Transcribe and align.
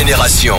Génération. 0.00 0.56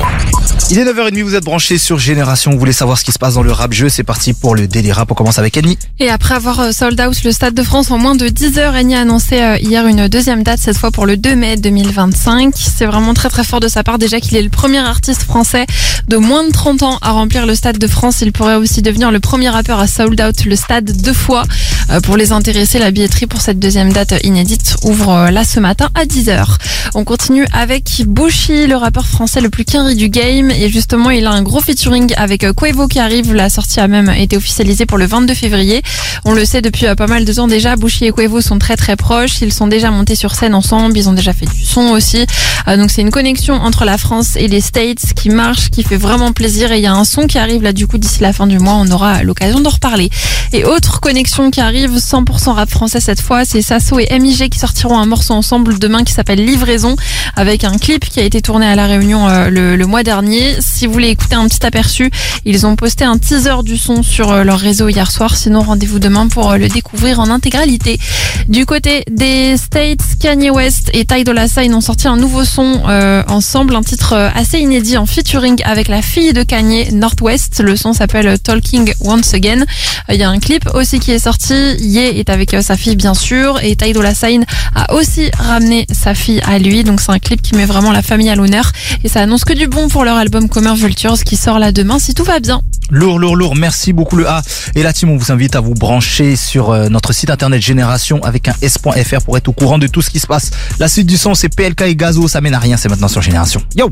Il 0.69 0.79
est 0.79 0.85
9h30, 0.85 1.23
vous 1.23 1.35
êtes 1.35 1.43
branchés 1.43 1.77
sur 1.77 1.99
Génération, 1.99 2.51
vous 2.51 2.59
voulez 2.59 2.71
savoir 2.71 2.97
ce 2.97 3.03
qui 3.03 3.11
se 3.11 3.19
passe 3.19 3.33
dans 3.33 3.43
le 3.43 3.51
rap 3.51 3.73
jeu, 3.73 3.89
c'est 3.89 4.03
parti 4.03 4.31
pour 4.33 4.55
le 4.55 4.67
Daily 4.67 4.93
Rap, 4.93 5.11
on 5.11 5.15
commence 5.15 5.37
avec 5.37 5.57
Annie. 5.57 5.77
Et 5.99 6.09
après 6.09 6.35
avoir 6.35 6.61
euh, 6.61 6.71
sold 6.71 6.99
out 7.01 7.23
le 7.25 7.33
Stade 7.33 7.53
de 7.53 7.63
France 7.63 7.91
en 7.91 7.97
moins 7.97 8.15
de 8.15 8.29
10 8.29 8.57
heures, 8.57 8.73
Annie 8.73 8.95
a 8.95 9.01
annoncé 9.01 9.41
euh, 9.41 9.57
hier 9.57 9.85
une 9.87 10.07
deuxième 10.07 10.43
date, 10.43 10.59
cette 10.61 10.77
fois 10.77 10.91
pour 10.91 11.05
le 11.05 11.17
2 11.17 11.35
mai 11.35 11.57
2025. 11.57 12.53
C'est 12.55 12.85
vraiment 12.85 13.13
très 13.13 13.27
très 13.27 13.43
fort 13.43 13.59
de 13.59 13.67
sa 13.67 13.83
part 13.83 13.97
déjà 13.97 14.21
qu'il 14.21 14.37
est 14.37 14.41
le 14.41 14.49
premier 14.49 14.77
artiste 14.77 15.23
français 15.23 15.65
de 16.07 16.15
moins 16.15 16.45
de 16.45 16.51
30 16.51 16.83
ans 16.83 16.97
à 17.01 17.11
remplir 17.11 17.45
le 17.45 17.55
Stade 17.55 17.77
de 17.77 17.87
France. 17.87 18.21
Il 18.21 18.31
pourrait 18.31 18.55
aussi 18.55 18.81
devenir 18.81 19.11
le 19.11 19.19
premier 19.19 19.49
rappeur 19.49 19.79
à 19.79 19.87
sold 19.87 20.21
out 20.21 20.45
le 20.45 20.55
stade 20.55 20.89
deux 21.01 21.13
fois. 21.13 21.43
Euh, 21.89 21.99
Pour 21.99 22.15
les 22.15 22.31
intéresser, 22.31 22.79
la 22.79 22.91
billetterie 22.91 23.27
pour 23.27 23.41
cette 23.41 23.59
deuxième 23.59 23.91
date 23.91 24.13
inédite 24.23 24.77
ouvre 24.83 25.29
là 25.31 25.43
ce 25.43 25.59
matin 25.59 25.89
à 25.95 26.05
10h. 26.05 26.45
On 26.93 27.03
continue 27.03 27.45
avec 27.51 28.03
Bushi, 28.07 28.67
le 28.67 28.75
rappeur 28.75 29.05
français 29.05 29.41
le 29.41 29.49
plus 29.49 29.65
carry 29.65 29.95
du 29.95 30.07
game. 30.09 30.50
Et 30.57 30.69
justement, 30.69 31.09
il 31.09 31.25
a 31.25 31.31
un 31.31 31.41
gros 31.41 31.61
featuring 31.61 32.13
avec 32.17 32.43
euh, 32.43 32.53
Quavo 32.53 32.87
qui 32.87 32.99
arrive. 32.99 33.33
La 33.33 33.49
sortie 33.49 33.79
a 33.79 33.87
même 33.87 34.09
été 34.09 34.37
officialisée 34.37 34.85
pour 34.85 34.97
le 34.97 35.05
22 35.05 35.33
février. 35.33 35.81
On 36.25 36.33
le 36.33 36.45
sait 36.45 36.61
depuis 36.61 36.85
euh, 36.85 36.95
pas 36.95 37.07
mal 37.07 37.25
de 37.25 37.33
temps 37.33 37.47
déjà, 37.47 37.75
Bushi 37.75 38.05
et 38.05 38.11
Quavo 38.11 38.41
sont 38.41 38.59
très 38.59 38.75
très 38.75 38.95
proches. 38.95 39.41
Ils 39.41 39.53
sont 39.53 39.67
déjà 39.67 39.91
montés 39.91 40.15
sur 40.15 40.35
scène 40.35 40.53
ensemble. 40.53 40.97
Ils 40.97 41.09
ont 41.09 41.13
déjà 41.13 41.33
fait 41.33 41.45
du 41.45 41.65
son 41.65 41.89
aussi. 41.91 42.25
Euh, 42.67 42.77
donc 42.77 42.91
c'est 42.91 43.01
une 43.01 43.11
connexion 43.11 43.55
entre 43.55 43.85
la 43.85 43.97
France 43.97 44.35
et 44.35 44.47
les 44.47 44.61
States 44.61 45.13
qui 45.15 45.29
marche, 45.29 45.69
qui 45.69 45.83
fait 45.83 45.97
vraiment 45.97 46.31
plaisir. 46.31 46.71
Et 46.71 46.77
il 46.77 46.83
y 46.83 46.87
a 46.87 46.93
un 46.93 47.05
son 47.05 47.27
qui 47.27 47.37
arrive 47.37 47.63
là 47.63 47.73
du 47.73 47.87
coup 47.87 47.97
d'ici 47.97 48.21
la 48.21 48.33
fin 48.33 48.47
du 48.47 48.59
mois. 48.59 48.75
On 48.75 48.89
aura 48.91 49.23
l'occasion 49.23 49.59
d'en 49.59 49.69
reparler. 49.69 50.09
Et 50.53 50.65
autre 50.65 50.99
connexion 50.99 51.49
qui 51.49 51.61
arrive, 51.61 51.91
100% 51.91 52.51
rap 52.51 52.69
français 52.69 52.99
cette 52.99 53.21
fois, 53.21 53.45
c'est 53.45 53.61
Sasso 53.61 53.99
et 53.99 54.19
MIG 54.19 54.49
qui 54.49 54.59
sortiront 54.59 54.97
un 54.97 55.05
morceau 55.05 55.33
ensemble 55.33 55.79
demain 55.79 56.03
qui 56.03 56.13
s'appelle 56.13 56.43
Livraison 56.43 56.95
avec 57.35 57.63
un 57.63 57.77
clip 57.77 58.03
qui 58.09 58.19
a 58.19 58.23
été 58.23 58.41
tourné 58.41 58.65
à 58.65 58.75
la 58.75 58.87
Réunion 58.87 59.27
le 59.49 59.85
mois 59.85 60.03
dernier. 60.03 60.40
Si 60.59 60.87
vous 60.87 60.93
voulez 60.93 61.09
écouter 61.09 61.35
un 61.35 61.47
petit 61.47 61.65
aperçu, 61.65 62.09
ils 62.45 62.65
ont 62.65 62.75
posté 62.75 63.03
un 63.03 63.17
teaser 63.17 63.63
du 63.63 63.77
son 63.77 64.01
sur 64.01 64.31
euh, 64.31 64.43
leur 64.43 64.59
réseau 64.59 64.89
hier 64.89 65.11
soir. 65.11 65.35
Sinon, 65.35 65.61
rendez-vous 65.61 65.99
demain 65.99 66.27
pour 66.27 66.51
euh, 66.51 66.57
le 66.57 66.67
découvrir 66.67 67.19
en 67.19 67.29
intégralité. 67.29 67.99
Du 68.47 68.65
côté 68.65 69.03
des 69.11 69.55
States, 69.57 70.01
Kanye 70.19 70.49
West 70.49 70.89
et 70.93 71.05
Ty 71.05 71.23
Dolla 71.23 71.47
Sign 71.47 71.73
ont 71.75 71.81
sorti 71.81 72.07
un 72.07 72.17
nouveau 72.17 72.43
son 72.43 72.81
euh, 72.87 73.23
ensemble, 73.27 73.75
un 73.75 73.83
titre 73.83 74.15
assez 74.35 74.59
inédit 74.59 74.97
en 74.97 75.05
featuring 75.05 75.61
avec 75.63 75.87
la 75.87 76.01
fille 76.01 76.33
de 76.33 76.43
Kanye, 76.43 76.91
Northwest. 76.91 77.61
Le 77.63 77.75
son 77.75 77.93
s'appelle 77.93 78.39
Talking 78.39 78.93
Once 79.01 79.33
Again. 79.33 79.65
Il 80.09 80.15
y 80.15 80.23
a 80.23 80.29
un 80.29 80.39
clip 80.39 80.67
aussi 80.73 80.99
qui 80.99 81.11
est 81.11 81.19
sorti. 81.19 81.53
Ye 81.79 82.19
est 82.19 82.29
avec 82.29 82.55
sa 82.61 82.77
fille 82.77 82.95
bien 82.95 83.13
sûr 83.13 83.59
et 83.61 83.75
Ty 83.75 83.93
Dolla 83.93 84.15
Sign 84.15 84.45
a 84.75 84.93
aussi 84.93 85.29
ramené 85.37 85.85
sa 85.91 86.15
fille 86.15 86.41
à 86.45 86.57
lui. 86.57 86.83
Donc 86.83 87.01
c'est 87.01 87.11
un 87.11 87.19
clip 87.19 87.41
qui 87.41 87.55
met 87.55 87.65
vraiment 87.65 87.91
la 87.91 88.01
famille 88.01 88.29
à 88.29 88.35
l'honneur 88.35 88.71
et 89.03 89.07
ça 89.07 89.21
annonce 89.21 89.45
que 89.45 89.53
du 89.53 89.67
bon 89.67 89.87
pour 89.87 90.03
leur 90.03 90.17
album 90.21 90.47
Commerce 90.47 90.79
Vultures 90.79 91.23
qui 91.23 91.35
sort 91.35 91.59
là 91.59 91.71
demain 91.71 91.99
si 91.99 92.13
tout 92.13 92.23
va 92.23 92.39
bien. 92.39 92.61
Lourd, 92.91 93.19
lourd, 93.19 93.35
lourd, 93.35 93.55
merci 93.55 93.93
beaucoup 93.93 94.17
le 94.17 94.27
A. 94.27 94.41
Et 94.75 94.83
la 94.83 94.91
team, 94.91 95.09
on 95.09 95.17
vous 95.17 95.31
invite 95.31 95.55
à 95.55 95.61
vous 95.61 95.73
brancher 95.73 96.35
sur 96.35 96.71
euh, 96.71 96.89
notre 96.89 97.13
site 97.13 97.29
internet 97.29 97.61
Génération 97.61 98.21
avec 98.23 98.47
un 98.47 98.53
s.fr 98.61 99.21
pour 99.23 99.37
être 99.37 99.47
au 99.47 99.53
courant 99.53 99.77
de 99.77 99.87
tout 99.87 100.01
ce 100.01 100.09
qui 100.09 100.19
se 100.19 100.27
passe. 100.27 100.51
La 100.79 100.87
suite 100.87 101.07
du 101.07 101.17
son, 101.17 101.33
c'est 101.33 101.49
PLK 101.49 101.81
et 101.81 101.95
Gazo, 101.95 102.27
ça 102.27 102.41
mène 102.41 102.53
à 102.53 102.59
rien, 102.59 102.77
c'est 102.77 102.89
maintenant 102.89 103.07
sur 103.07 103.21
Génération. 103.21 103.61
Yo 103.75 103.91